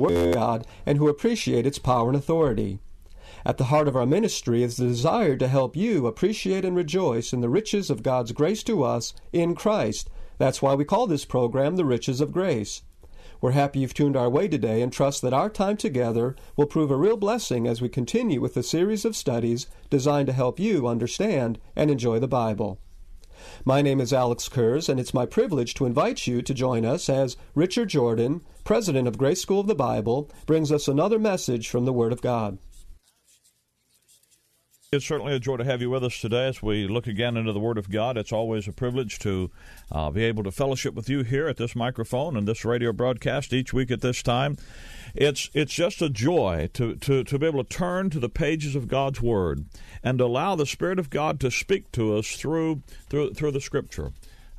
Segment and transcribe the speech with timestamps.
[0.00, 2.80] Word God and who appreciate its power and authority.
[3.44, 7.32] At the heart of our ministry is the desire to help you appreciate and rejoice
[7.32, 10.10] in the riches of God's grace to us in Christ.
[10.38, 12.82] That's why we call this program The Riches of Grace.
[13.40, 16.90] We're happy you've tuned our way today and trust that our time together will prove
[16.90, 20.86] a real blessing as we continue with the series of studies designed to help you
[20.86, 22.78] understand and enjoy the Bible.
[23.64, 27.08] My name is Alex Kurz, and it's my privilege to invite you to join us
[27.08, 31.84] as Richard Jordan, president of Grace School of the Bible, brings us another message from
[31.84, 32.58] the Word of God.
[34.92, 37.52] It's certainly a joy to have you with us today as we look again into
[37.52, 38.16] the Word of God.
[38.18, 39.48] It's always a privilege to
[39.92, 43.52] uh, be able to fellowship with you here at this microphone and this radio broadcast
[43.52, 44.56] each week at this time.
[45.14, 48.74] It's it's just a joy to, to, to be able to turn to the pages
[48.74, 49.64] of God's Word
[50.02, 54.12] and allow the Spirit of God to speak to us through through through the Scripture.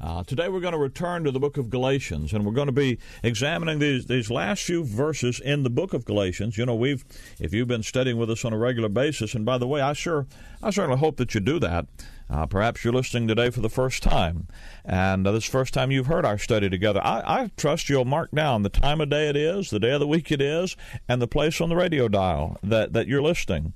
[0.03, 2.71] Uh, today we're going to return to the book of Galatians, and we're going to
[2.71, 6.57] be examining these these last few verses in the book of Galatians.
[6.57, 7.05] You know, we've
[7.39, 9.93] if you've been studying with us on a regular basis, and by the way, I
[9.93, 10.25] sure
[10.63, 11.85] I certainly hope that you do that.
[12.31, 14.47] Uh, perhaps you're listening today for the first time,
[14.85, 17.01] and uh, this first time you've heard our study together.
[17.03, 19.99] I, I, trust you'll mark down the time of day it is, the day of
[19.99, 20.77] the week it is,
[21.09, 23.73] and the place on the radio dial that, that you're listening.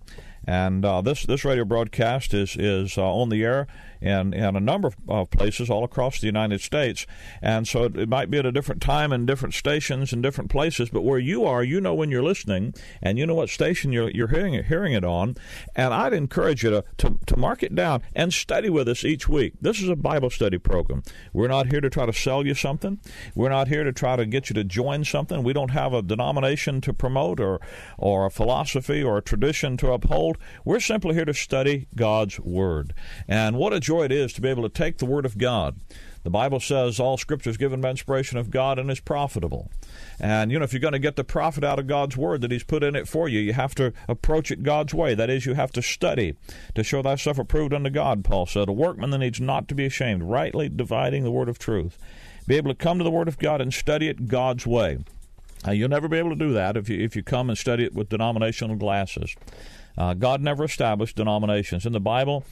[0.48, 3.68] And uh, this this radio broadcast is is uh, on the air
[4.06, 7.08] in, in a number of places all across the United States.
[7.42, 10.52] And so it, it might be at a different time in different stations and different
[10.52, 13.92] places, but where you are, you know when you're listening, and you know what station
[13.92, 15.36] you're, you're hearing it hearing it on.
[15.76, 19.28] And I'd encourage you to, to to mark it down and study with us each
[19.28, 19.54] week.
[19.62, 21.04] This is a Bible study program.
[21.34, 23.00] We're not here to try to sell you something.
[23.34, 25.44] We're not here to try to get you to join something.
[25.44, 27.60] We don't have a denomination to promote or
[27.98, 30.38] or a philosophy or a tradition to uphold.
[30.64, 32.94] We're simply here to study God's Word.
[33.28, 35.80] And what a joy it is to be able to take the Word of God.
[36.24, 39.70] The Bible says all Scripture is given by inspiration of God and is profitable.
[40.20, 42.50] And, you know, if you're going to get the profit out of God's Word that
[42.50, 45.14] He's put in it for you, you have to approach it God's way.
[45.14, 46.36] That is, you have to study
[46.74, 48.68] to show thyself approved unto God, Paul said.
[48.68, 52.00] A workman that needs not to be ashamed, rightly dividing the Word of truth.
[52.48, 54.98] Be able to come to the Word of God and study it God's way.
[55.64, 57.84] Now, you'll never be able to do that if you, if you come and study
[57.84, 59.36] it with denominational glasses.
[59.98, 61.86] Uh, God never established denominations.
[61.86, 62.46] In the Bible,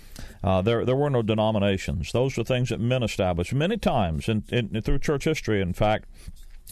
[0.44, 2.12] uh, there there were no denominations.
[2.12, 5.62] Those were things that men established many times in, in, through church history.
[5.62, 6.06] In fact,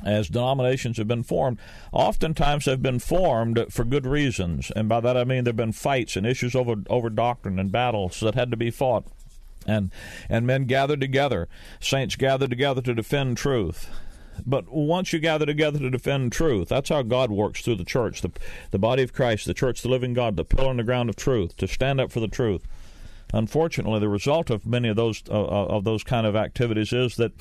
[0.05, 1.59] as denominations have been formed,
[1.91, 5.73] oftentimes they've been formed for good reasons, and by that I mean there have been
[5.73, 9.05] fights and issues over over doctrine and battles that had to be fought.
[9.67, 9.91] And
[10.29, 11.47] and men gathered together,
[11.79, 13.89] saints gathered together to defend truth.
[14.45, 18.21] But once you gather together to defend truth, that's how God works through the church,
[18.21, 18.31] the,
[18.71, 21.15] the body of Christ, the church, the living God, the pillar and the ground of
[21.15, 22.65] truth, to stand up for the truth.
[23.33, 27.15] Unfortunately, the result of many of those uh, uh of those kind of activities is
[27.15, 27.31] that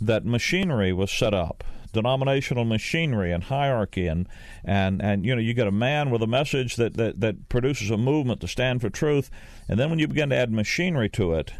[0.00, 4.28] that machinery was set up, denominational machinery and hierarchy, and
[4.62, 7.90] and and you know you get a man with a message that that that produces
[7.90, 9.30] a movement to stand for truth,
[9.68, 11.52] and then when you begin to add machinery to it,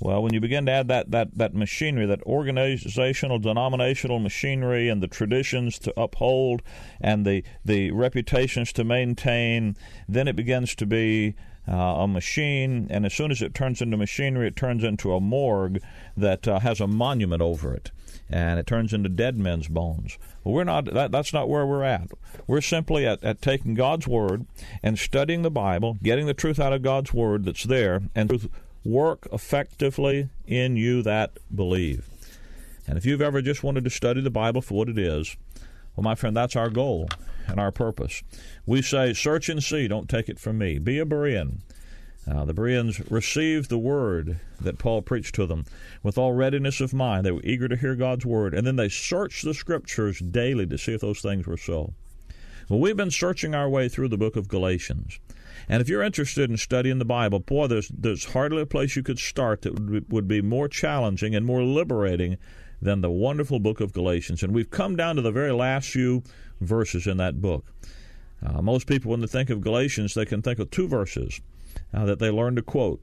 [0.00, 5.02] well, when you begin to add that, that, that machinery, that organizational, denominational machinery, and
[5.02, 6.62] the traditions to uphold,
[7.00, 9.76] and the, the reputations to maintain,
[10.08, 11.36] then it begins to be
[11.68, 12.88] uh, a machine.
[12.90, 15.80] And as soon as it turns into machinery, it turns into a morgue
[16.16, 17.90] that uh, has a monument over it,
[18.28, 20.18] and it turns into dead men's bones.
[20.42, 20.86] Well, we're not.
[20.86, 22.10] That, that's not where we're at.
[22.46, 24.46] We're simply at, at taking God's word
[24.82, 28.48] and studying the Bible, getting the truth out of God's word that's there, and truth
[28.84, 32.08] work effectively in you that believe.
[32.86, 35.36] And if you've ever just wanted to study the Bible for what it is,
[35.96, 37.08] well, my friend, that's our goal
[37.46, 38.22] and our purpose.
[38.66, 40.78] We say, search and see, don't take it from me.
[40.78, 41.60] Be a Berean.
[42.30, 45.66] Uh, the Bereans received the word that Paul preached to them
[46.02, 47.24] with all readiness of mind.
[47.24, 50.78] They were eager to hear God's word, and then they searched the scriptures daily to
[50.78, 51.92] see if those things were so.
[52.68, 55.20] Well, we've been searching our way through the book of Galatians.
[55.68, 59.02] And if you're interested in studying the Bible, boy, there's there's hardly a place you
[59.02, 62.36] could start that would be, would be more challenging and more liberating
[62.80, 64.42] than the wonderful book of Galatians.
[64.42, 66.22] And we've come down to the very last few
[66.60, 67.64] verses in that book.
[68.44, 71.40] Uh, most people, when they think of Galatians, they can think of two verses
[71.94, 73.00] uh, that they learn to quote.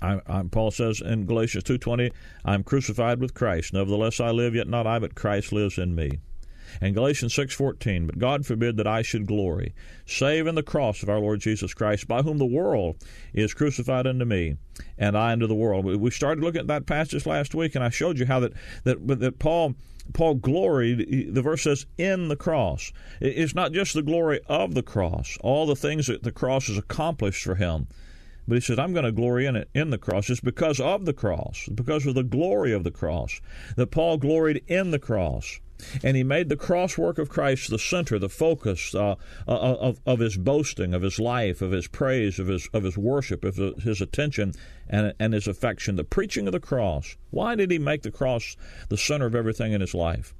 [0.00, 2.12] I, I, Paul says in Galatians 2:20,
[2.44, 6.20] "I'm crucified with Christ; nevertheless I live, yet not I, but Christ lives in me."
[6.80, 9.74] And Galatians 6:14, but God forbid that I should glory,
[10.06, 12.96] save in the cross of our Lord Jesus Christ, by whom the world
[13.32, 14.56] is crucified unto me,
[14.96, 15.84] and I unto the world.
[15.84, 18.52] We started looking at that passage last week, and I showed you how that
[18.84, 19.74] that, that Paul
[20.12, 22.92] Paul gloried, the verse says, in the cross.
[23.20, 26.78] It's not just the glory of the cross, all the things that the cross has
[26.78, 27.88] accomplished for him,
[28.48, 30.30] But he says, I'm going to glory in it in the cross.
[30.30, 33.42] It's because of the cross, because of the glory of the cross,
[33.76, 35.60] that Paul gloried in the cross.
[36.02, 39.14] And he made the cross work of Christ the center, the focus uh,
[39.46, 42.96] uh of, of his boasting, of his life, of his praise, of his, of his
[42.96, 44.54] worship, of his attention
[44.88, 45.96] and, and his affection.
[45.96, 47.16] The preaching of the cross.
[47.30, 48.56] Why did he make the cross
[48.88, 50.34] the center of everything in his life?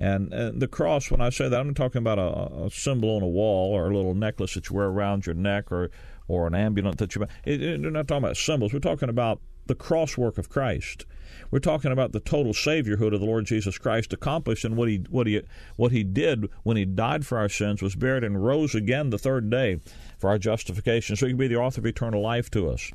[0.00, 3.22] And, and the cross, when I say that, I'm talking about a, a, symbol on
[3.22, 5.90] a wall or a little necklace that you wear around your neck or,
[6.30, 7.26] or an amulet that you.
[7.44, 8.72] It, we're not talking about symbols.
[8.72, 11.06] We're talking about the cross work of Christ.
[11.50, 15.04] We're talking about the total saviorhood of the Lord Jesus Christ accomplished in what he
[15.10, 15.42] what he
[15.76, 19.18] what he did when he died for our sins, was buried and rose again the
[19.18, 19.80] third day
[20.18, 22.90] for our justification, so he can be the author of eternal life to us.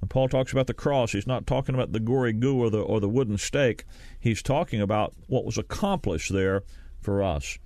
[0.00, 2.80] When Paul talks about the cross, he's not talking about the gory goo or the
[2.80, 3.84] or the wooden stake.
[4.18, 6.62] He's talking about what was accomplished there
[7.02, 7.58] for us.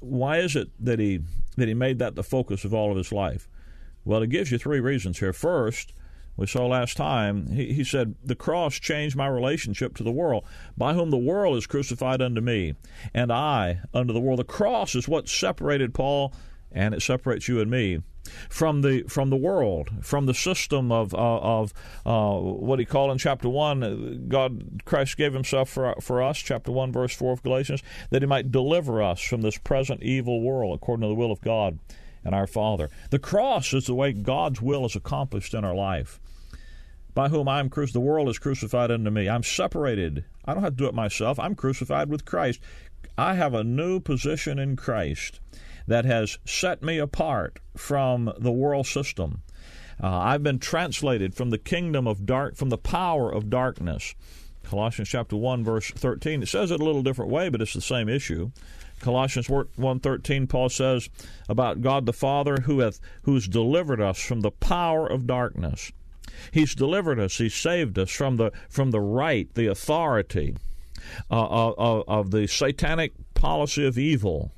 [0.00, 1.20] Why is it that he
[1.56, 3.48] that he made that the focus of all of his life?
[4.04, 5.32] Well, it gives you three reasons here.
[5.32, 5.92] First,
[6.36, 10.44] we saw last time, he, he said, The cross changed my relationship to the world,
[10.76, 12.74] by whom the world is crucified unto me,
[13.12, 14.40] and I unto the world.
[14.40, 16.32] The cross is what separated Paul,
[16.72, 18.00] and it separates you and me
[18.48, 21.72] from the from the world, from the system of uh, of
[22.04, 24.26] uh, what he called in chapter one.
[24.28, 28.26] God, Christ gave Himself for for us, chapter one, verse four of Galatians, that He
[28.26, 31.78] might deliver us from this present evil world, according to the will of God
[32.24, 32.90] and our Father.
[33.10, 36.20] The cross is the way God's will is accomplished in our life
[37.14, 37.94] by whom I am crucified.
[37.94, 39.28] The world is crucified unto me.
[39.28, 40.24] I'm separated.
[40.44, 41.38] I don't have to do it myself.
[41.38, 42.60] I'm crucified with Christ.
[43.16, 45.40] I have a new position in Christ
[45.86, 49.42] that has set me apart from the world system.
[50.02, 54.14] Uh, I've been translated from the kingdom of dark, from the power of darkness.
[54.64, 56.42] Colossians chapter 1 verse 13.
[56.42, 58.50] It says it a little different way, but it's the same issue.
[59.04, 61.08] Colossians 1:13 Paul says
[61.48, 65.92] about God the Father who hath who's delivered us from the power of darkness
[66.50, 67.38] He's delivered us.
[67.38, 70.56] He's saved us from the from the right, the authority
[71.30, 74.52] uh, of, of the satanic policy of evil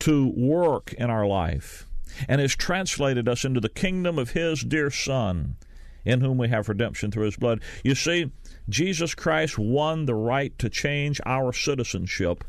[0.00, 1.86] to work in our life,
[2.28, 5.56] and has translated us into the kingdom of His dear Son,
[6.04, 7.60] in whom we have redemption through His blood.
[7.82, 8.32] You see,
[8.68, 12.44] Jesus Christ won the right to change our citizenship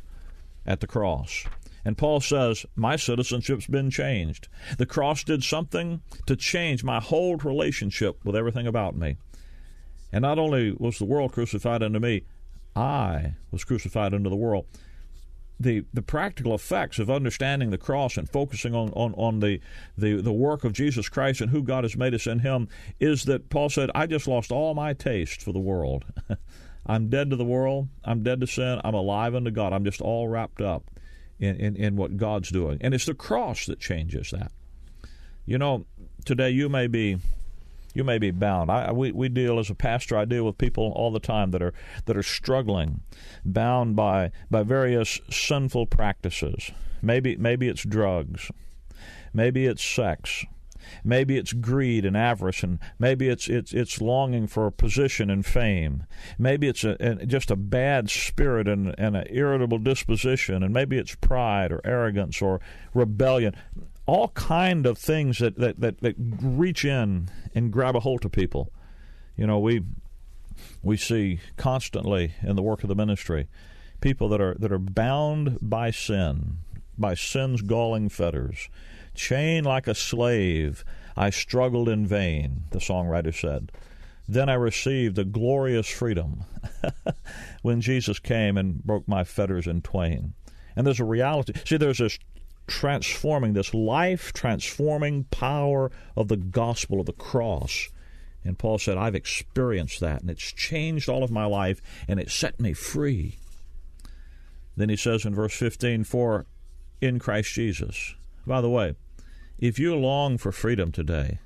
[0.65, 1.45] at the cross.
[1.85, 4.47] And Paul says, My citizenship's been changed.
[4.77, 9.17] The cross did something to change my whole relationship with everything about me.
[10.12, 12.23] And not only was the world crucified unto me,
[12.75, 14.65] I was crucified unto the world.
[15.57, 19.62] The, the practical effects of understanding the cross and focusing on, on, on the,
[19.97, 22.67] the, the work of Jesus Christ and who God has made us in Him
[23.00, 26.03] is that Paul said, I just lost all my taste for the world.
[26.86, 27.90] I'm dead to the world.
[28.04, 28.80] I'm dead to sin.
[28.84, 29.74] I'm alive unto God.
[29.74, 30.84] I'm just all wrapped up
[31.40, 32.78] in, in, in what God's doing.
[32.82, 34.52] And it's the cross that changes that.
[35.46, 35.86] You know,
[36.26, 37.18] today you may be
[37.94, 38.70] you may be bound.
[38.70, 40.18] I, we, we deal as a pastor.
[40.18, 41.74] I deal with people all the time that are
[42.06, 43.02] that are struggling,
[43.46, 46.72] bound by by various sinful practices.
[47.02, 48.52] Maybe maybe it's drugs,
[49.34, 50.46] maybe it's sex,
[51.04, 56.06] Maybe it's greed and avarice, and maybe it's it's it's longing for position and fame.
[56.38, 60.98] Maybe it's a, a, just a bad spirit and, and an irritable disposition, and maybe
[60.98, 62.60] it's pride or arrogance or
[62.94, 63.56] rebellion.
[64.08, 68.32] All kind of things that, that, that, that reach in and grab a hold of
[68.32, 68.72] people.
[69.36, 69.82] You know, we
[70.84, 73.48] we see constantly in the work of the ministry
[74.02, 76.58] people that are that are bound by sin,
[76.98, 78.70] by sin's galling fetters
[79.15, 80.84] Chained like a slave,
[81.15, 83.72] I struggled in vain, the songwriter said.
[84.27, 86.43] Then I received a glorious freedom
[87.62, 90.34] when Jesus came and broke my fetters in twain.
[90.75, 91.53] And there's a reality.
[91.63, 92.19] See, there's this
[92.67, 97.89] transforming, this life transforming power of the gospel of the cross.
[98.43, 102.29] And Paul said, I've experienced that, and it's changed all of my life, and it
[102.29, 103.38] set me free.
[104.75, 106.45] Then he says in verse 15, For
[107.01, 108.15] in Christ Jesus.
[108.45, 108.95] By the way,
[109.57, 111.39] if you long for freedom today,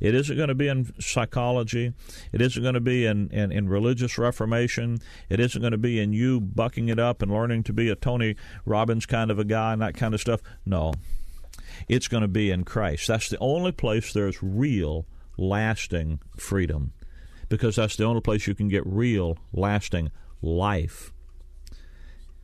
[0.00, 1.92] it isn't going to be in psychology.
[2.32, 4.98] It isn't going to be in, in, in, religious reformation.
[5.28, 7.94] It isn't going to be in you bucking it up and learning to be a
[7.94, 10.40] Tony Robbins kind of a guy and that kind of stuff.
[10.64, 10.94] No.
[11.86, 13.08] It's going to be in Christ.
[13.08, 16.92] That's the only place there's real, lasting freedom.
[17.50, 21.12] Because that's the only place you can get real, lasting life.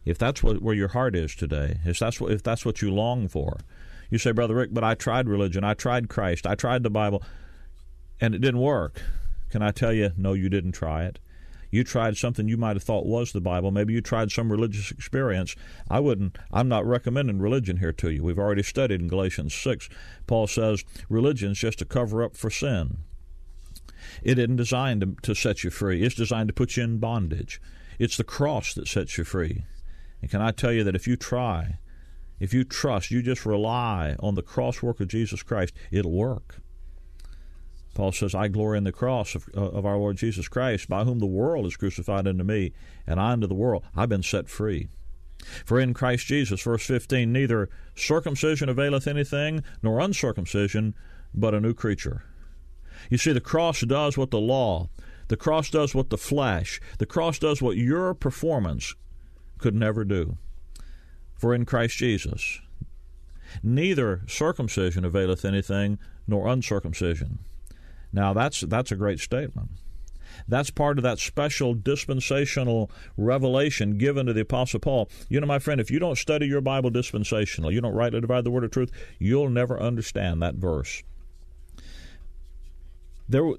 [0.04, 2.92] If that's what, where your heart is today, if that's what, if that's what you
[2.92, 3.58] long for,
[4.10, 7.22] you say, Brother Rick, but I tried religion, I tried Christ, I tried the Bible,
[8.20, 9.02] and it didn't work.
[9.50, 11.18] Can I tell you, no, you didn't try it.
[11.70, 13.70] You tried something you might have thought was the Bible.
[13.70, 15.56] Maybe you tried some religious experience.
[15.90, 18.22] I wouldn't, I'm not recommending religion here to you.
[18.22, 19.88] We've already studied in Galatians 6.
[20.26, 22.98] Paul says religion's just a cover up for sin.
[24.22, 27.60] It isn't designed to, to set you free, it's designed to put you in bondage.
[27.98, 29.64] It's the cross that sets you free.
[30.20, 31.78] And can I tell you that if you try,
[32.38, 36.60] if you trust, you just rely on the cross work of Jesus Christ, it'll work.
[37.94, 41.18] Paul says, I glory in the cross of, of, our Lord Jesus Christ, by whom
[41.18, 42.72] the world is crucified unto me,
[43.06, 43.84] and I unto the world.
[43.96, 44.88] I've been set free.
[45.64, 50.94] For in Christ Jesus, verse 15, neither circumcision availeth anything, nor uncircumcision,
[51.32, 52.24] but a new creature.
[53.10, 54.90] You see, the cross does what the law,
[55.28, 58.94] the cross does what the flesh, the cross does what your performance
[59.58, 60.36] could never do.
[61.36, 62.60] For in Christ Jesus,
[63.62, 67.40] neither circumcision availeth anything, nor uncircumcision.
[68.12, 69.70] Now that's that's a great statement.
[70.48, 75.08] That's part of that special dispensational revelation given to the Apostle Paul.
[75.28, 78.44] You know, my friend, if you don't study your Bible dispensational, you don't rightly divide
[78.44, 81.02] the word of truth, you'll never understand that verse.
[83.28, 83.50] There,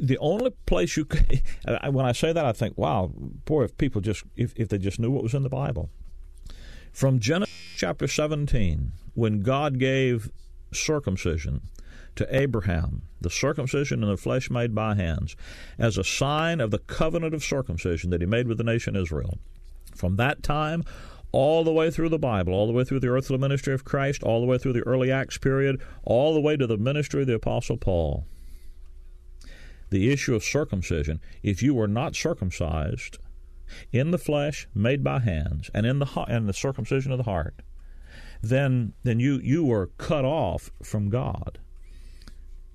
[0.00, 1.42] the only place you could,
[1.90, 4.98] when I say that, I think, wow, boy, if people just, if, if they just
[4.98, 5.90] knew what was in the Bible.
[6.96, 10.30] From Genesis chapter 17, when God gave
[10.72, 11.60] circumcision
[12.14, 15.36] to Abraham, the circumcision in the flesh made by hands,
[15.78, 19.38] as a sign of the covenant of circumcision that he made with the nation Israel.
[19.94, 20.84] From that time,
[21.32, 24.22] all the way through the Bible, all the way through the earthly ministry of Christ,
[24.22, 27.26] all the way through the early Acts period, all the way to the ministry of
[27.26, 28.24] the Apostle Paul.
[29.90, 33.18] The issue of circumcision, if you were not circumcised
[33.92, 37.62] in the flesh made by hands and in the and the circumcision of the heart,
[38.42, 41.58] then then you you were cut off from God.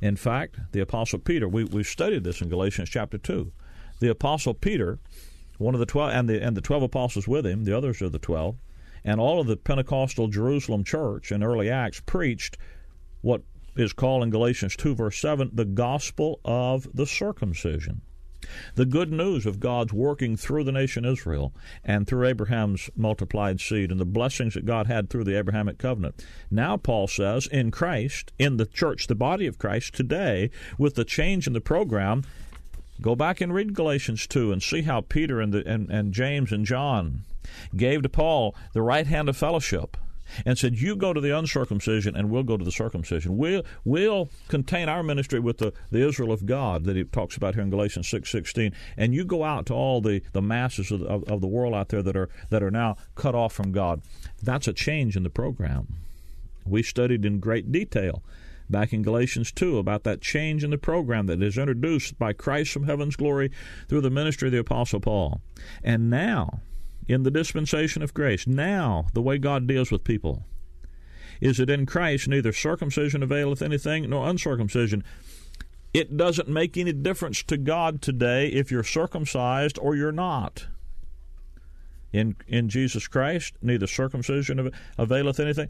[0.01, 3.51] In fact, the Apostle Peter, we, we studied this in Galatians chapter 2.
[3.99, 4.97] The Apostle Peter,
[5.59, 8.11] one of the 12, and the, and the 12 apostles with him, the others of
[8.11, 8.57] the 12,
[9.03, 12.57] and all of the Pentecostal Jerusalem church in early Acts preached
[13.21, 13.43] what
[13.75, 18.01] is called in Galatians 2, verse 7, the gospel of the circumcision
[18.75, 23.91] the good news of God's working through the nation Israel and through Abraham's multiplied seed
[23.91, 26.23] and the blessings that God had through the Abrahamic covenant.
[26.49, 31.05] Now, Paul says, in Christ, in the church, the body of Christ today, with the
[31.05, 32.23] change in the program,
[33.01, 36.51] go back and read Galatians 2 and see how Peter and, the, and, and James
[36.51, 37.23] and John
[37.75, 39.97] gave to Paul the right hand of fellowship
[40.45, 43.37] and said, "You go to the uncircumcision, and we'll go to the circumcision.
[43.37, 47.55] We'll we'll contain our ministry with the, the Israel of God that he talks about
[47.55, 51.01] here in Galatians six sixteen, and you go out to all the, the masses of,
[51.03, 54.01] of, of the world out there that are that are now cut off from God.
[54.41, 55.87] That's a change in the program.
[56.65, 58.23] We studied in great detail."
[58.71, 62.71] back in Galatians 2 about that change in the program that is introduced by Christ
[62.71, 63.51] from heaven's glory
[63.89, 65.41] through the ministry of the Apostle Paul.
[65.83, 66.61] And now,
[67.11, 70.45] in the dispensation of grace, now the way God deals with people,
[71.39, 75.03] is that in Christ neither circumcision availeth anything nor uncircumcision.
[75.93, 80.67] It doesn't make any difference to God today if you're circumcised or you're not.
[82.13, 85.69] In in Jesus Christ, neither circumcision availeth anything.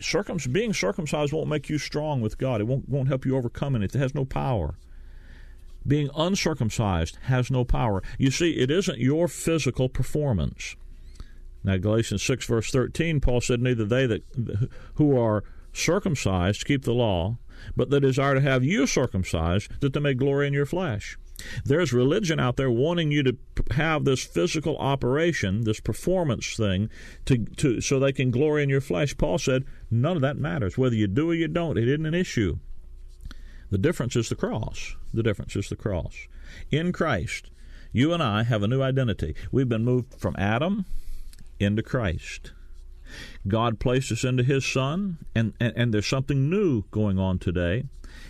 [0.00, 2.60] Circum, being circumcised won't make you strong with God.
[2.60, 3.94] It won't won't help you overcome it.
[3.94, 4.76] It has no power
[5.86, 8.02] being uncircumcised has no power.
[8.18, 10.76] You see, it isn't your physical performance.
[11.64, 14.22] Now, Galatians 6, verse 13, Paul said, Neither they that
[14.94, 17.38] who are circumcised keep the law,
[17.76, 21.16] but that desire to have you circumcised, that they may glory in your flesh.
[21.64, 23.36] There's religion out there wanting you to
[23.72, 26.88] have this physical operation, this performance thing,
[27.24, 29.16] to, to so they can glory in your flesh.
[29.16, 30.78] Paul said, none of that matters.
[30.78, 32.58] Whether you do or you don't, it isn't an issue.
[33.72, 34.96] The difference is the cross.
[35.14, 36.28] The difference is the cross.
[36.70, 37.50] In Christ,
[37.90, 39.34] you and I have a new identity.
[39.50, 40.84] We've been moved from Adam
[41.58, 42.52] into Christ.
[43.48, 47.84] God placed us into His Son, and, and, and there's something new going on today.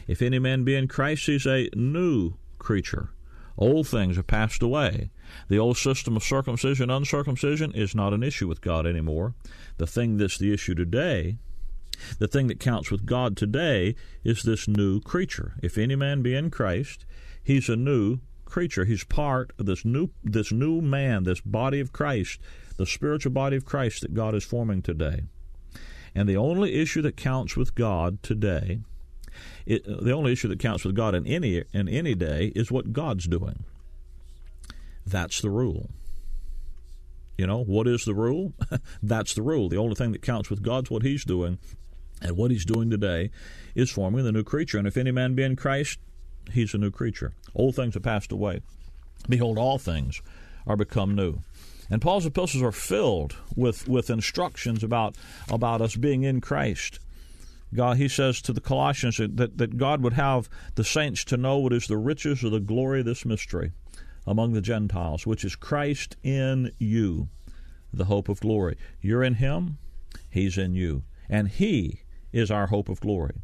[0.07, 3.11] If any man be in Christ, he's a new creature.
[3.59, 5.11] Old things are passed away.
[5.49, 9.35] The old system of circumcision, uncircumcision is not an issue with God anymore.
[9.79, 11.39] The thing that's the issue today
[12.19, 13.95] the thing that counts with God today
[14.25, 15.55] is this new creature.
[15.63, 17.05] If any man be in Christ,
[17.43, 18.85] he's a new creature.
[18.85, 22.39] He's part of this new this new man, this body of Christ,
[22.77, 25.23] the spiritual body of Christ that God is forming today.
[26.15, 28.81] And the only issue that counts with God today,
[29.65, 32.93] it, the only issue that counts with God in any in any day is what
[32.93, 33.65] God's doing.
[35.07, 35.91] That's the rule.
[37.39, 38.53] You know, what is the rule?
[39.03, 39.69] That's the rule.
[39.69, 41.59] The only thing that counts with God's what He's doing.
[42.23, 43.31] And what He's doing today
[43.75, 44.79] is forming the new creature.
[44.79, 45.99] And if any man be in Christ,
[46.51, 47.33] he's a new creature.
[47.55, 48.61] Old things have passed away.
[49.29, 50.23] Behold, all things
[50.67, 51.39] are become new.
[51.91, 55.17] And Paul's epistles are filled with, with instructions about,
[55.51, 56.99] about us being in Christ.
[57.75, 61.59] God, he says to the Colossians that, that God would have the saints to know
[61.59, 63.73] what is the riches or the glory of this mystery
[64.27, 67.29] among the Gentiles, which is Christ in you,
[67.93, 68.77] the hope of glory.
[69.01, 69.79] You're in him,
[70.31, 72.03] he's in you, and he
[72.33, 73.35] is our hope of glory.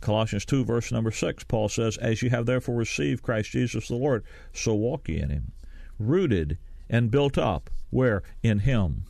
[0.00, 3.96] Colossians 2, verse number 6, Paul says, As you have therefore received Christ Jesus the
[3.96, 5.52] Lord, so walk ye in him,
[5.98, 8.22] rooted and built up, where?
[8.42, 9.04] In him.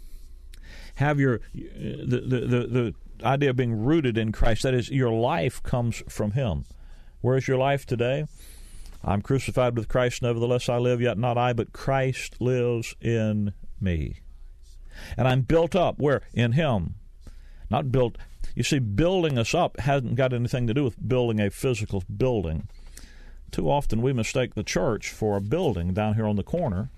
[0.96, 5.12] Have your, the, the, the, the idea of being rooted in Christ, that is, your
[5.12, 6.64] life comes from him.
[7.20, 8.26] Where is your life today?
[9.04, 14.20] I'm crucified with Christ, nevertheless I live, yet not I, but Christ lives in me.
[15.16, 16.22] And I'm built up, where?
[16.34, 16.94] In him.
[17.70, 18.16] Not built
[18.58, 22.66] you see, building us up hasn't got anything to do with building a physical building.
[23.52, 26.90] Too often we mistake the church for a building down here on the corner,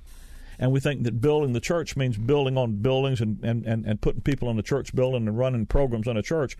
[0.59, 4.01] and we think that building the church means building on buildings and, and, and, and
[4.01, 6.57] putting people in the church building and running programs in a church.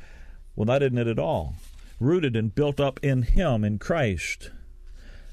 [0.55, 1.55] Well, that isn't it at all.
[1.99, 4.51] Rooted and built up in Him, in Christ,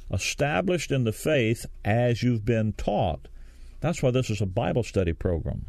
[0.10, 3.28] established in the faith as you've been taught.
[3.82, 5.66] That's why this is a Bible study program.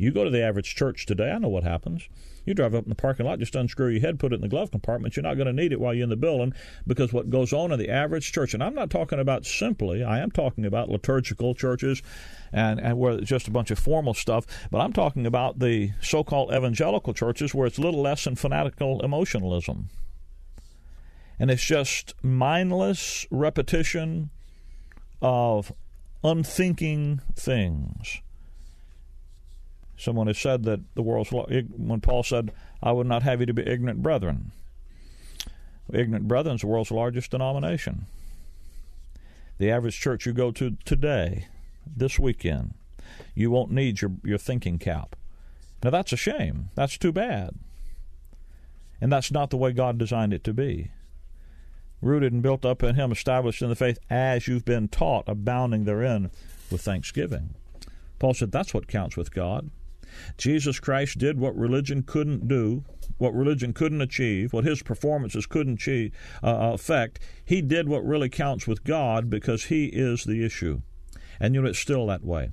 [0.00, 2.08] You go to the average church today, I know what happens.
[2.46, 4.48] You drive up in the parking lot, just unscrew your head, put it in the
[4.48, 5.14] glove compartment.
[5.14, 6.54] You're not going to need it while you're in the building
[6.86, 10.20] because what goes on in the average church, and I'm not talking about simply, I
[10.20, 12.02] am talking about liturgical churches
[12.50, 15.92] and, and where it's just a bunch of formal stuff, but I'm talking about the
[16.00, 19.90] so called evangelical churches where it's little less than fanatical emotionalism.
[21.38, 24.30] And it's just mindless repetition
[25.20, 25.74] of
[26.24, 28.22] unthinking things
[30.00, 32.52] Someone has said that the world's when Paul said,
[32.82, 34.52] "I would not have you to be ignorant, brethren."
[35.92, 38.06] Ignorant brethren is the world's largest denomination.
[39.58, 41.48] The average church you go to today,
[41.84, 42.74] this weekend,
[43.34, 45.16] you won't need your your thinking cap.
[45.84, 46.70] Now that's a shame.
[46.74, 47.56] That's too bad.
[49.02, 50.92] And that's not the way God designed it to be.
[52.00, 55.84] Rooted and built up in Him, established in the faith as you've been taught, abounding
[55.84, 56.30] therein
[56.70, 57.54] with thanksgiving.
[58.18, 59.70] Paul said that's what counts with God.
[60.36, 62.84] Jesus Christ did what religion couldn't do,
[63.18, 66.12] what religion couldn't achieve, what his performances couldn't achieve,
[66.42, 67.20] uh, affect.
[67.44, 70.82] He did what really counts with God because he is the issue.
[71.38, 72.50] And you know, it's still that way.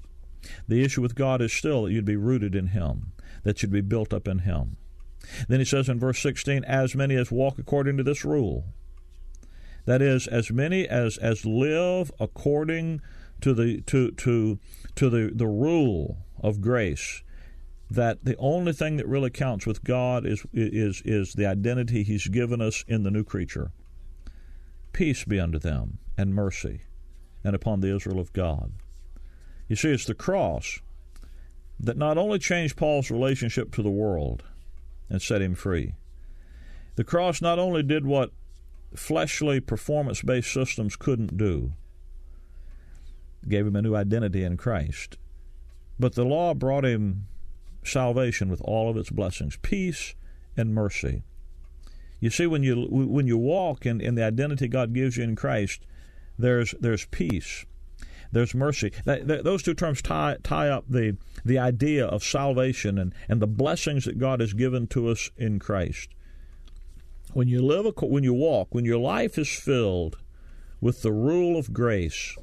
[0.67, 3.11] The issue with God is still that you'd be rooted in him,
[3.43, 4.77] that you'd be built up in him.
[5.47, 8.65] Then he says in verse 16, as many as walk according to this rule.
[9.85, 13.01] That is, as many as, as live according
[13.41, 14.59] to the to to
[14.95, 17.23] to the, the rule of grace
[17.89, 22.27] that the only thing that really counts with God is is is the identity He's
[22.27, 23.71] given us in the new creature.
[24.93, 26.81] Peace be unto them, and mercy,
[27.43, 28.73] and upon the Israel of God.
[29.67, 30.79] You see, it's the cross
[31.79, 34.43] that not only changed Paul's relationship to the world
[35.09, 35.93] and set him free.
[36.95, 38.31] The cross not only did what
[38.95, 41.73] fleshly performance based systems couldn't do,
[43.47, 45.17] gave him a new identity in Christ,
[45.99, 47.27] but the law brought him
[47.83, 50.15] salvation with all of its blessings, peace
[50.55, 51.23] and mercy.
[52.19, 55.35] You see, when you when you walk in, in the identity God gives you in
[55.35, 55.85] Christ,
[56.37, 57.65] there's there's peace,
[58.31, 58.91] there's mercy.
[59.05, 63.41] That, that, those two terms tie tie up the the idea of salvation and, and
[63.41, 66.09] the blessings that God has given to us in Christ.
[67.33, 70.17] When you live, when you walk, when your life is filled
[70.81, 72.35] with the rule of grace,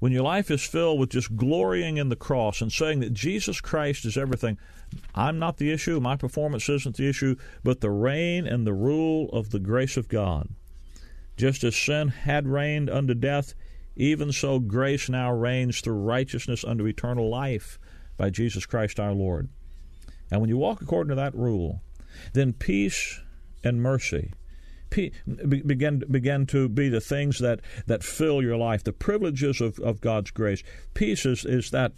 [0.00, 3.60] when your life is filled with just glorying in the cross and saying that Jesus
[3.60, 4.58] Christ is everything,
[5.14, 9.28] I'm not the issue, my performance isn't the issue, but the reign and the rule
[9.32, 10.48] of the grace of God.
[11.36, 13.54] Just as sin had reigned unto death,
[13.96, 17.78] even so grace now reigns through righteousness unto eternal life
[18.16, 19.48] by Jesus Christ our Lord.
[20.30, 21.82] And when you walk according to that rule,
[22.32, 23.20] then peace
[23.64, 24.32] and mercy
[24.90, 30.00] begin begin to be the things that that fill your life, the privileges of, of
[30.00, 30.62] God's grace.
[30.94, 31.92] Peace is, is that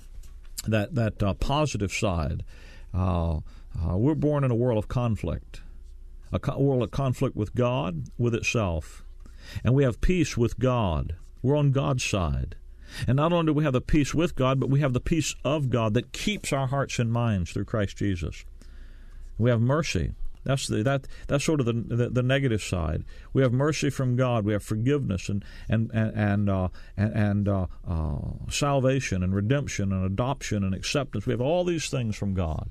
[0.66, 2.44] that that uh, positive side.
[2.94, 3.38] Uh,
[3.74, 5.62] uh, we're born in a world of conflict,
[6.30, 9.02] a co- world of conflict with God, with itself,
[9.64, 11.16] and we have peace with God.
[11.42, 12.56] We're on God's side.
[13.06, 15.34] And not only do we have the peace with God, but we have the peace
[15.44, 18.44] of God that keeps our hearts and minds through Christ Jesus.
[19.38, 20.12] We have mercy.
[20.44, 23.04] That's the, that that's sort of the, the, the negative side.
[23.32, 24.44] We have mercy from God.
[24.44, 28.18] We have forgiveness and and and and uh, and, uh, uh,
[28.50, 31.26] salvation and redemption and adoption and acceptance.
[31.26, 32.70] We have all these things from God.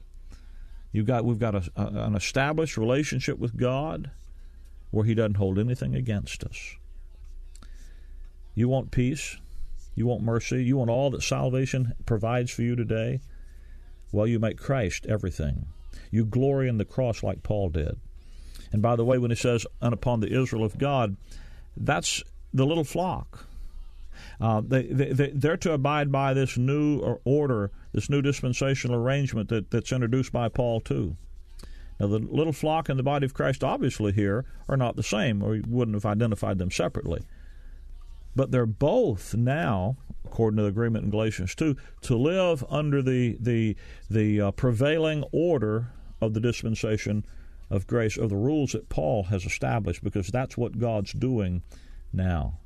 [0.91, 4.11] You've got we've got a, a, an established relationship with God
[4.89, 6.75] where He doesn't hold anything against us.
[8.53, 9.37] You want peace?
[9.95, 10.63] You want mercy?
[10.63, 13.21] You want all that salvation provides for you today?
[14.11, 15.67] Well, you make Christ everything.
[16.11, 17.97] You glory in the cross like Paul did.
[18.71, 21.17] And by the way, when he says, and upon the Israel of God,
[21.75, 22.23] that's
[22.53, 23.45] the little flock.
[24.39, 29.71] Uh, they, they, they're to abide by this new order, this new dispensational arrangement that,
[29.71, 31.15] that's introduced by Paul, too.
[31.99, 35.43] Now, the little flock and the body of Christ, obviously, here are not the same,
[35.43, 37.21] or you wouldn't have identified them separately.
[38.35, 43.37] But they're both now, according to the agreement in Galatians 2, to live under the,
[43.39, 43.75] the,
[44.09, 45.91] the uh, prevailing order
[46.21, 47.25] of the dispensation
[47.69, 51.63] of grace, of the rules that Paul has established, because that's what God's doing
[52.13, 52.59] now.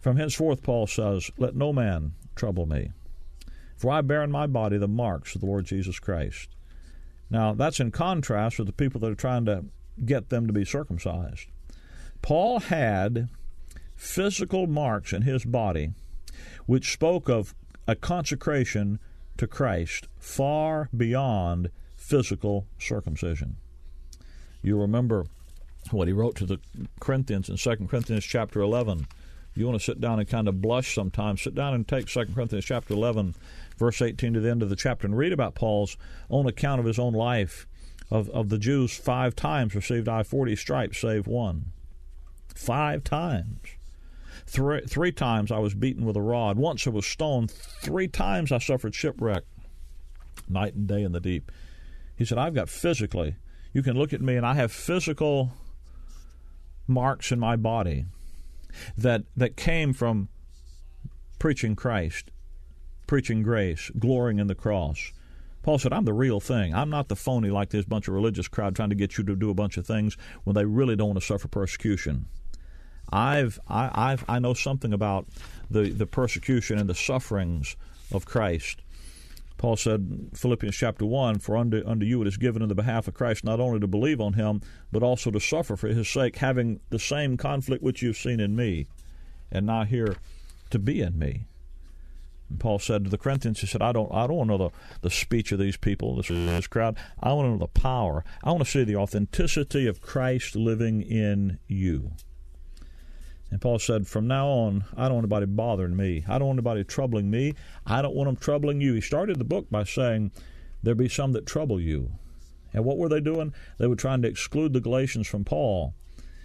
[0.00, 2.90] From henceforth, Paul says, Let no man trouble me,
[3.76, 6.48] for I bear in my body the marks of the Lord Jesus Christ.
[7.30, 9.64] Now, that's in contrast with the people that are trying to
[10.04, 11.46] get them to be circumcised.
[12.20, 13.28] Paul had
[14.02, 15.92] physical marks in his body
[16.66, 17.54] which spoke of
[17.86, 18.98] a consecration
[19.36, 23.56] to Christ far beyond physical circumcision.
[24.60, 25.26] You remember
[25.90, 26.58] what he wrote to the
[27.00, 29.06] Corinthians in 2 Corinthians chapter 11.
[29.54, 31.42] You want to sit down and kind of blush sometimes.
[31.42, 33.34] Sit down and take 2 Corinthians chapter 11
[33.76, 35.96] verse 18 to the end of the chapter, and read about Paul's
[36.28, 37.66] own account of his own life.
[38.10, 41.72] Of, of the Jews, five times received I 40 stripes, save one.
[42.54, 43.60] Five times.
[44.52, 46.58] Three, three times I was beaten with a rod.
[46.58, 47.50] Once I was stoned.
[47.50, 49.44] Three times I suffered shipwreck,
[50.48, 51.50] night and day in the deep.
[52.16, 53.36] He said, I've got physically,
[53.72, 55.52] you can look at me and I have physical
[56.86, 58.04] marks in my body
[58.98, 60.28] that, that came from
[61.38, 62.30] preaching Christ
[63.12, 65.12] preaching grace, glorying in the cross.
[65.62, 66.74] Paul said, I'm the real thing.
[66.74, 69.36] I'm not the phony like this bunch of religious crowd trying to get you to
[69.36, 72.24] do a bunch of things when they really don't want to suffer persecution.
[73.12, 75.26] I've, I, I've, I know something about
[75.70, 77.76] the, the persecution and the sufferings
[78.10, 78.80] of Christ.
[79.58, 83.06] Paul said, Philippians chapter 1, For unto, unto you it is given in the behalf
[83.06, 86.36] of Christ not only to believe on him, but also to suffer for his sake,
[86.36, 88.88] having the same conflict which you've seen in me,
[89.52, 90.16] and now here
[90.70, 91.44] to be in me.
[92.50, 94.64] And Paul said to the Corinthians, he said, I don't, I don't want to know
[94.68, 94.70] the,
[95.02, 96.96] the speech of these people, this, this crowd.
[97.22, 98.24] I want to know the power.
[98.42, 102.12] I want to see the authenticity of Christ living in you.
[103.52, 106.24] And Paul said, From now on, I don't want anybody bothering me.
[106.26, 107.52] I don't want anybody troubling me.
[107.84, 108.94] I don't want them troubling you.
[108.94, 110.32] He started the book by saying,
[110.82, 112.12] There be some that trouble you.
[112.72, 113.52] And what were they doing?
[113.76, 115.92] They were trying to exclude the Galatians from Paul.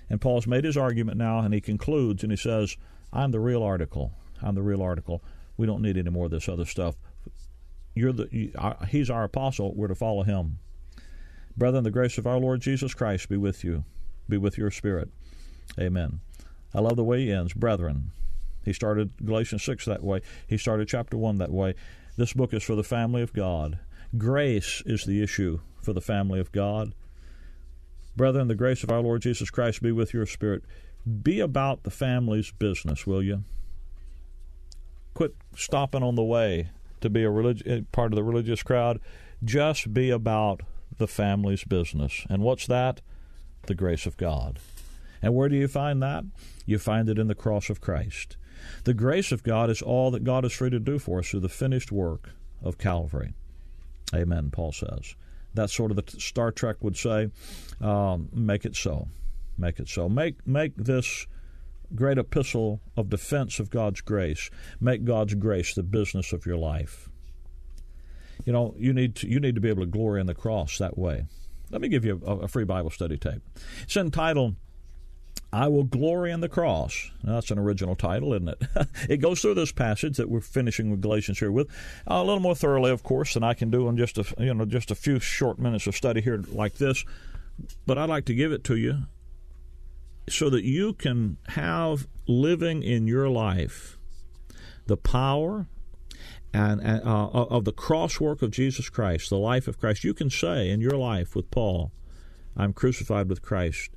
[0.09, 2.75] And Paul's made his argument now, and he concludes, and he says,
[3.13, 4.11] I'm the real article.
[4.41, 5.23] I'm the real article.
[5.55, 6.95] We don't need any more of this other stuff.
[7.95, 8.51] You're the you,
[8.89, 9.73] he's our apostle.
[9.73, 10.59] We're to follow him.
[11.55, 13.85] Brethren, the grace of our Lord Jesus Christ be with you,
[14.27, 15.09] be with your spirit.
[15.79, 16.19] Amen.
[16.77, 17.53] I love the way he ends.
[17.53, 18.11] Brethren,
[18.63, 20.21] he started Galatians 6 that way.
[20.47, 21.73] He started chapter 1 that way.
[22.17, 23.79] This book is for the family of God.
[24.17, 26.93] Grace is the issue for the family of God.
[28.15, 30.63] Brethren, the grace of our Lord Jesus Christ be with your spirit.
[31.23, 33.43] Be about the family's business, will you?
[35.17, 36.69] quit stopping on the way
[37.01, 38.99] to be a relig- eh, part of the religious crowd.
[39.43, 40.61] Just be about
[40.99, 42.23] the family's business.
[42.29, 43.01] And what's that?
[43.63, 44.59] The grace of God.
[45.21, 46.23] And where do you find that?
[46.65, 48.37] You find it in the cross of Christ.
[48.83, 51.41] The grace of God is all that God is free to do for us through
[51.41, 53.33] the finished work of Calvary.
[54.13, 55.15] Amen, Paul says.
[55.53, 57.29] That's sort of the Star Trek would say,
[57.81, 59.07] um, make it so.
[59.57, 60.07] Make it so.
[60.07, 61.25] Make, make this
[61.95, 64.49] great epistle of defense of God's grace.
[64.79, 67.09] Make God's grace the business of your life.
[68.45, 70.77] You know, you need to, you need to be able to glory in the cross
[70.77, 71.25] that way.
[71.71, 73.41] Let me give you a, a free Bible study tape.
[73.83, 74.55] It's entitled
[75.51, 77.09] I will glory in the cross.
[77.23, 78.61] Now, that's an original title, isn't it?
[79.09, 81.69] it goes through this passage that we're finishing with Galatians here with
[82.05, 84.65] a little more thoroughly, of course, than I can do in just a you know
[84.65, 87.05] just a few short minutes of study here like this.
[87.85, 89.03] But I'd like to give it to you
[90.29, 93.97] so that you can have living in your life
[94.87, 95.67] the power
[96.53, 100.03] and, and uh, of the cross work of Jesus Christ, the life of Christ.
[100.03, 101.91] You can say in your life with Paul,
[102.55, 103.91] I'm crucified with Christ,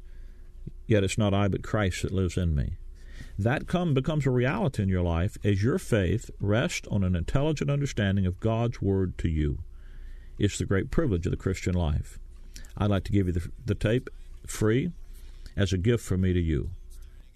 [0.90, 2.76] yet it's not I but Christ that lives in me.
[3.38, 7.70] That come becomes a reality in your life as your faith rests on an intelligent
[7.70, 9.60] understanding of God's word to you.
[10.38, 12.18] It's the great privilege of the Christian life.
[12.76, 14.10] I'd like to give you the, the tape
[14.46, 14.92] free
[15.56, 16.70] as a gift from me to you.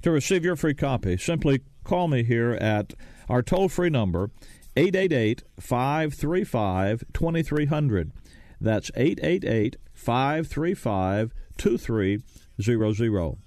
[0.02, 2.92] To receive your free copy, simply call me here at
[3.28, 4.30] our toll free number,
[4.76, 8.12] 888 535 2300.
[8.60, 13.43] That's 888 535 2300.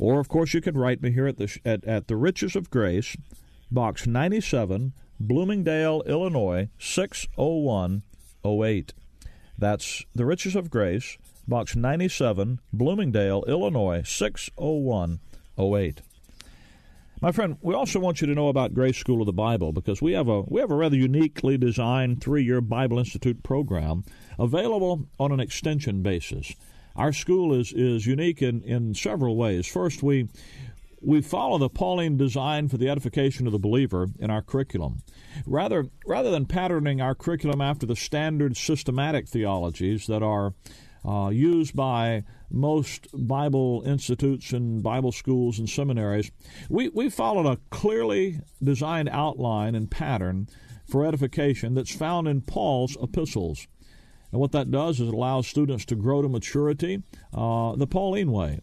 [0.00, 2.70] Or, of course, you can write me here at the, at, at the Riches of
[2.70, 3.18] Grace,
[3.70, 8.94] Box 97, Bloomingdale, Illinois 60108.
[9.58, 16.00] That's The Riches of Grace, Box 97, Bloomingdale, Illinois 60108.
[17.20, 20.00] My friend, we also want you to know about Grace School of the Bible because
[20.00, 24.06] we have a we have a rather uniquely designed three-year Bible Institute program
[24.38, 26.54] available on an extension basis.
[27.00, 29.66] Our school is is unique in, in several ways.
[29.66, 30.28] First, we
[31.00, 35.00] we follow the Pauline design for the edification of the believer in our curriculum.
[35.46, 40.52] Rather, rather than patterning our curriculum after the standard systematic theologies that are
[41.02, 46.30] uh, used by most Bible institutes and Bible schools and seminaries,
[46.68, 50.48] we, we followed a clearly designed outline and pattern
[50.86, 53.66] for edification that's found in Paul's epistles.
[54.32, 57.02] And what that does is it allows students to grow to maturity
[57.34, 58.60] uh, the Pauline way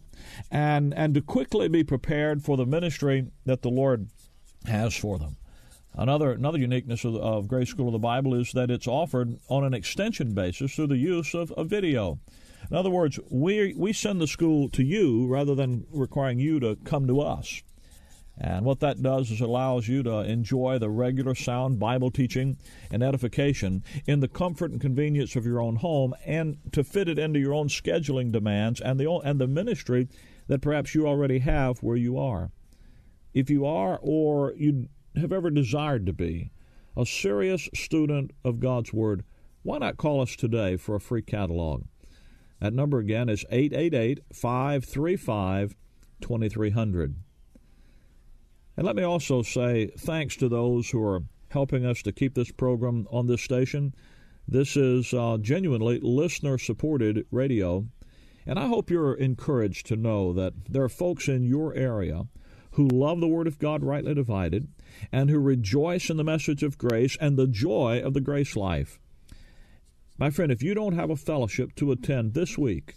[0.50, 4.08] and, and to quickly be prepared for the ministry that the Lord
[4.66, 5.36] has for them.
[5.94, 9.64] Another, another uniqueness of, of Grace School of the Bible is that it's offered on
[9.64, 12.18] an extension basis through the use of, of video.
[12.70, 16.76] In other words, we, we send the school to you rather than requiring you to
[16.84, 17.62] come to us.
[18.40, 22.56] And what that does is allows you to enjoy the regular sound Bible teaching
[22.88, 27.18] and edification in the comfort and convenience of your own home and to fit it
[27.18, 30.08] into your own scheduling demands and the and the ministry
[30.46, 32.52] that perhaps you already have where you are.
[33.34, 36.52] If you are or you have ever desired to be
[36.96, 39.24] a serious student of God's word,
[39.64, 41.84] why not call us today for a free catalog?
[42.60, 45.74] That number again is 888 535
[46.20, 47.16] 2300.
[48.78, 52.52] And let me also say thanks to those who are helping us to keep this
[52.52, 53.92] program on this station.
[54.46, 57.88] This is uh, genuinely listener supported radio.
[58.46, 62.28] And I hope you're encouraged to know that there are folks in your area
[62.74, 64.68] who love the Word of God rightly divided
[65.10, 69.00] and who rejoice in the message of grace and the joy of the grace life.
[70.18, 72.94] My friend, if you don't have a fellowship to attend this week,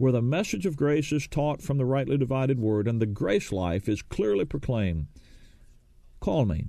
[0.00, 3.52] where the message of grace is taught from the rightly divided word and the grace
[3.52, 5.06] life is clearly proclaimed,
[6.20, 6.64] call me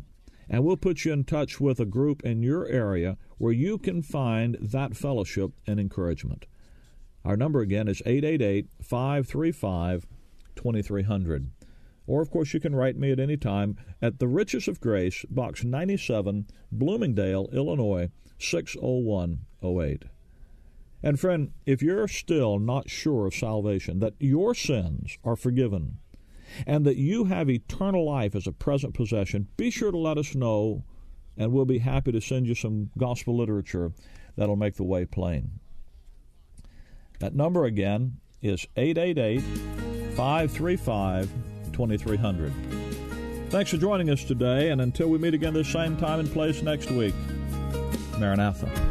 [0.49, 4.01] and we'll put you in touch with a group in your area where you can
[4.01, 6.45] find that fellowship and encouragement.
[7.23, 10.05] Our number again is 888 535
[10.57, 11.51] 2300.
[12.07, 15.23] Or, of course, you can write me at any time at The Riches of Grace,
[15.29, 20.03] Box 97, Bloomingdale, Illinois 60108.
[21.03, 25.97] And friend, if you're still not sure of salvation, that your sins are forgiven,
[26.67, 30.35] and that you have eternal life as a present possession, be sure to let us
[30.35, 30.83] know,
[31.37, 33.93] and we'll be happy to send you some gospel literature
[34.35, 35.59] that'll make the way plain.
[37.19, 39.41] That number again is 888
[40.15, 41.31] 535
[41.71, 42.53] 2300.
[43.49, 46.61] Thanks for joining us today, and until we meet again this same time and place
[46.61, 47.15] next week,
[48.17, 48.90] Maranatha.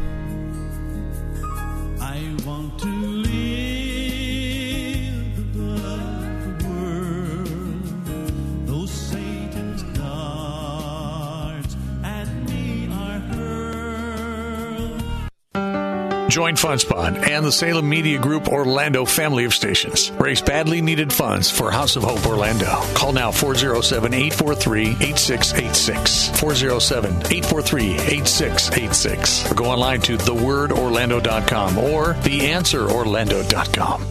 [16.30, 20.12] Join FundSpot and the Salem Media Group Orlando family of stations.
[20.12, 22.80] Raise badly needed funds for House of Hope Orlando.
[22.94, 26.28] Call now 407 843 8686.
[26.40, 29.50] 407 843 8686.
[29.50, 34.09] Or go online to thewordorlando.com or theanswerorlando.com.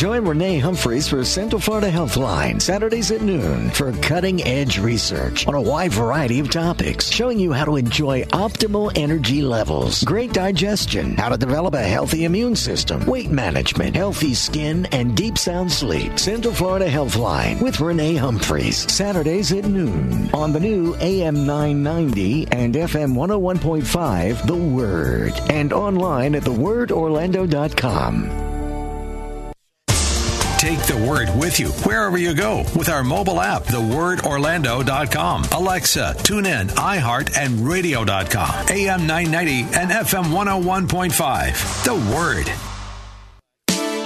[0.00, 5.54] Join Renee Humphreys for Central Florida Healthline Saturdays at noon for cutting edge research on
[5.54, 11.18] a wide variety of topics, showing you how to enjoy optimal energy levels, great digestion,
[11.18, 16.18] how to develop a healthy immune system, weight management, healthy skin, and deep sound sleep.
[16.18, 22.74] Central Florida Healthline with Renee Humphreys Saturdays at noon on the new AM 990 and
[22.74, 28.49] FM 101.5 The Word and online at thewordorlando.com.
[30.90, 35.44] The word with you wherever you go with our mobile app, thewordorlando.com.
[35.52, 38.66] Alexa, TuneIn, iHeart, and radio.com.
[38.68, 41.84] AM 990 and FM 101.5.
[41.84, 42.50] The Word.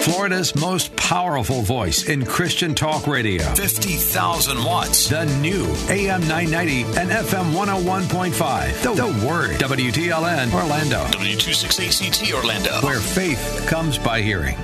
[0.03, 3.43] Florida's most powerful voice in Christian talk radio.
[3.55, 5.09] 50,000 watts.
[5.09, 8.83] The new AM 990 and FM 101.5.
[8.83, 9.53] The, the Word.
[9.53, 11.03] WTLN Orlando.
[11.05, 12.73] W268CT Orlando.
[12.87, 14.59] Where faith comes by hearing.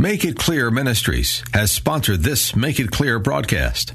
[0.00, 3.92] Make It Clear Ministries has sponsored this Make It Clear broadcast.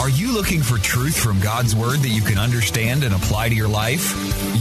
[0.00, 3.54] Are you looking for truth from God's Word that you can understand and apply to
[3.54, 4.14] your life?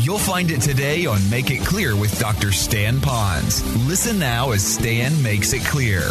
[0.04, 2.52] You'll find it today on Make It Clear with Dr.
[2.52, 3.63] Stan Ponz.
[3.88, 6.02] Listen now as Stan makes it clear.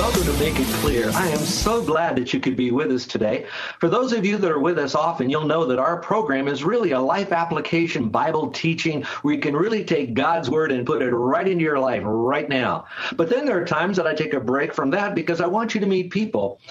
[0.00, 1.10] Welcome to Make It Clear.
[1.10, 3.44] I am so glad that you could be with us today.
[3.80, 6.64] For those of you that are with us often, you'll know that our program is
[6.64, 11.02] really a life application Bible teaching where you can really take God's Word and put
[11.02, 12.86] it right into your life right now.
[13.14, 15.74] But then there are times that I take a break from that because I want
[15.74, 16.62] you to meet people